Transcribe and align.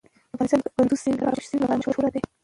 افغانستان 0.33 0.59
د 0.61 0.67
کندز 0.75 0.99
سیند 1.03 1.17
لپاره 1.19 1.79
مشهور 1.87 2.05
دی. 2.13 2.21